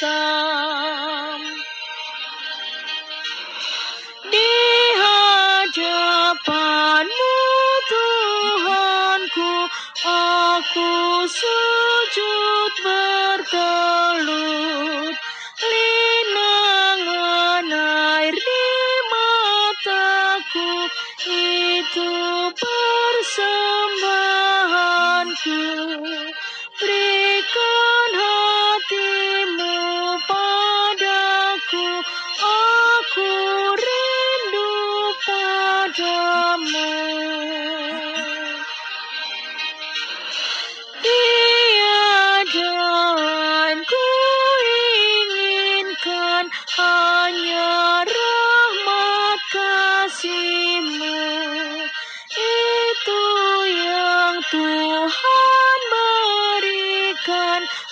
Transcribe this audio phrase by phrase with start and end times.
[0.00, 0.57] さ。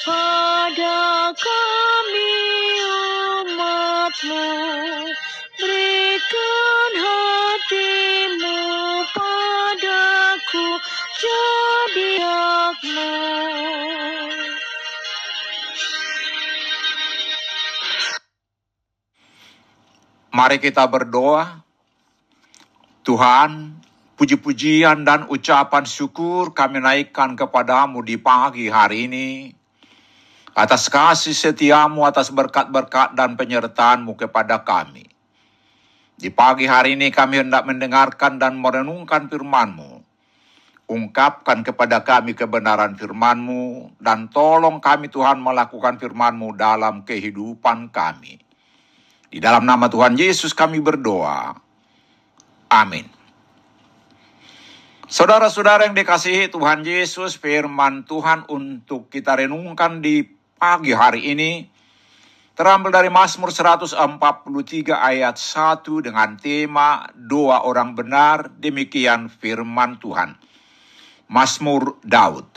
[0.07, 0.15] Mari
[20.63, 21.67] kita berdoa.
[23.03, 23.75] Tuhan,
[24.15, 29.66] puji-pujian dan ucapan syukur kami naikkan kepadamu di pagi hari ini.
[30.57, 35.05] Atas kasih setiamu, atas berkat-berkat dan penyertaanmu kepada kami.
[36.17, 40.01] Di pagi hari ini kami hendak mendengarkan dan merenungkan firmanmu.
[40.89, 48.41] Ungkapkan kepada kami kebenaran firmanmu dan tolong kami Tuhan melakukan firmanmu dalam kehidupan kami.
[49.29, 51.53] Di dalam nama Tuhan Yesus kami berdoa.
[52.73, 53.13] Amin.
[55.05, 61.69] Saudara-saudara yang dikasihi Tuhan Yesus, firman Tuhan untuk kita renungkan di pagi hari ini
[62.57, 63.93] terambil dari Mazmur 143
[64.97, 70.33] ayat 1 dengan tema doa orang benar, demikian firman Tuhan.
[71.29, 72.49] Mazmur Daud.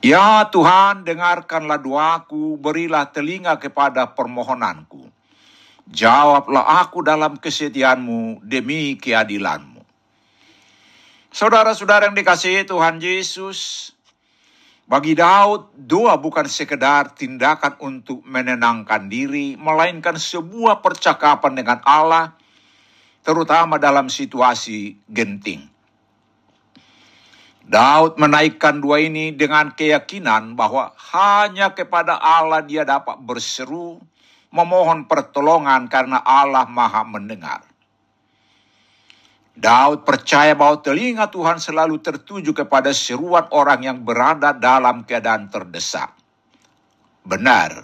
[0.00, 5.10] Ya Tuhan, dengarkanlah doaku, berilah telinga kepada permohonanku.
[5.90, 9.84] Jawablah aku dalam kesetiaanmu demi keadilanmu.
[11.28, 13.90] Saudara-saudara yang dikasihi Tuhan Yesus,
[14.88, 22.32] bagi Daud, doa bukan sekedar tindakan untuk menenangkan diri, melainkan sebuah percakapan dengan Allah,
[23.20, 25.68] terutama dalam situasi genting.
[27.68, 34.00] Daud menaikkan dua ini dengan keyakinan bahwa hanya kepada Allah dia dapat berseru,
[34.48, 37.67] memohon pertolongan karena Allah Maha Mendengar.
[39.58, 46.14] Daud percaya bahwa telinga Tuhan selalu tertuju kepada seruan orang yang berada dalam keadaan terdesak.
[47.26, 47.82] Benar,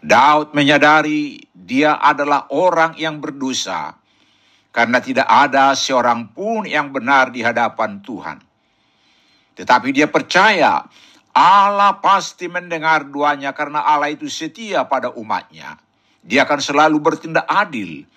[0.00, 4.00] Daud menyadari dia adalah orang yang berdosa
[4.72, 8.40] karena tidak ada seorang pun yang benar di hadapan Tuhan.
[9.52, 10.88] Tetapi dia percaya
[11.36, 15.76] Allah pasti mendengar doanya karena Allah itu setia pada umatnya.
[16.24, 18.08] Dia akan selalu bertindak adil,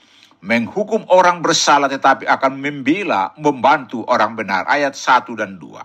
[0.46, 4.70] menghukum orang bersalah tetapi akan membela, membantu orang benar.
[4.70, 5.82] Ayat 1 dan 2.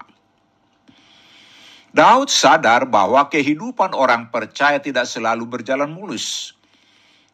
[1.91, 6.55] Daud sadar bahwa kehidupan orang percaya tidak selalu berjalan mulus.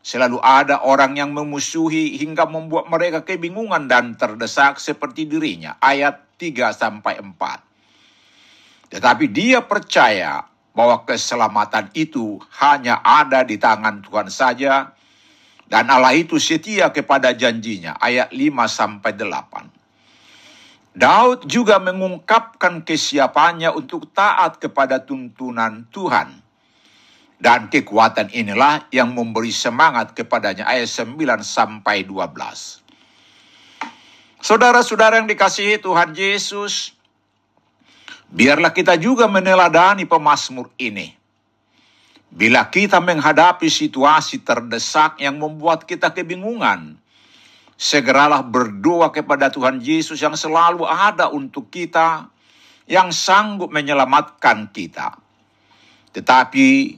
[0.07, 5.83] Selalu ada orang yang memusuhi hingga membuat mereka kebingungan dan terdesak seperti dirinya.
[5.83, 8.95] Ayat 3 sampai 4.
[8.97, 14.95] Tetapi dia percaya bahwa keselamatan itu hanya ada di tangan Tuhan saja
[15.67, 17.99] dan Allah itu setia kepada janjinya.
[17.99, 20.97] Ayat 5 sampai 8.
[20.97, 26.47] Daud juga mengungkapkan kesiapannya untuk taat kepada tuntunan Tuhan.
[27.37, 32.81] Dan kekuatan inilah yang memberi semangat kepadanya ayat 9 sampai 12.
[34.41, 36.95] Saudara-saudara yang dikasihi Tuhan Yesus,
[38.31, 41.16] biarlah kita juga meneladani pemazmur ini.
[42.31, 46.99] Bila kita menghadapi situasi terdesak yang membuat kita kebingungan,
[47.79, 52.29] segeralah berdoa kepada Tuhan Yesus yang selalu ada untuk kita,
[52.89, 55.17] yang sanggup menyelamatkan kita.
[56.17, 56.97] Tetapi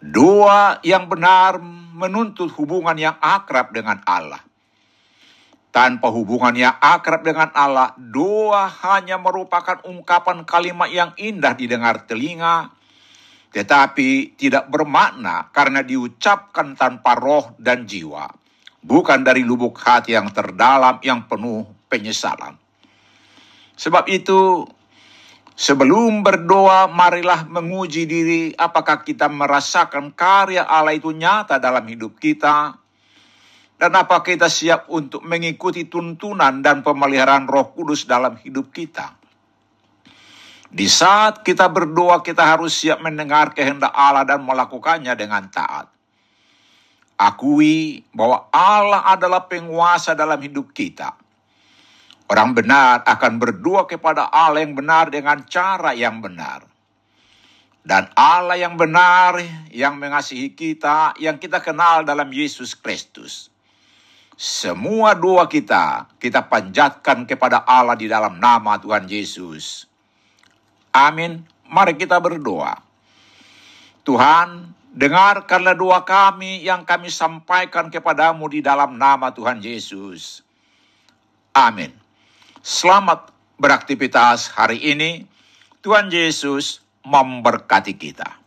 [0.00, 1.60] doa yang benar
[1.94, 4.42] menuntut hubungan yang akrab dengan Allah.
[5.74, 12.70] Tanpa hubungan yang akrab dengan Allah, doa hanya merupakan ungkapan kalimat yang indah didengar telinga,
[13.54, 18.26] tetapi tidak bermakna karena diucapkan tanpa roh dan jiwa
[18.84, 22.60] bukan dari lubuk hati yang terdalam yang penuh penyesalan.
[23.74, 24.68] Sebab itu,
[25.56, 32.76] sebelum berdoa, marilah menguji diri apakah kita merasakan karya Allah itu nyata dalam hidup kita,
[33.74, 39.23] dan apa kita siap untuk mengikuti tuntunan dan pemeliharaan Roh Kudus dalam hidup kita.
[40.74, 45.86] Di saat kita berdoa, kita harus siap mendengar kehendak Allah dan melakukannya dengan taat.
[47.14, 51.14] Akui bahwa Allah adalah penguasa dalam hidup kita.
[52.26, 56.66] Orang benar akan berdoa kepada Allah yang benar dengan cara yang benar.
[57.86, 59.38] Dan Allah yang benar,
[59.70, 63.46] yang mengasihi kita, yang kita kenal dalam Yesus Kristus.
[64.34, 69.93] Semua doa kita, kita panjatkan kepada Allah di dalam nama Tuhan Yesus.
[70.94, 71.42] Amin.
[71.66, 72.78] Mari kita berdoa.
[74.06, 80.46] Tuhan, Dengarkanlah doa kami yang kami sampaikan kepadamu di dalam nama Tuhan Yesus.
[81.50, 81.90] Amin.
[82.62, 85.26] Selamat beraktivitas hari ini.
[85.82, 88.38] Tuhan Yesus memberkati kita.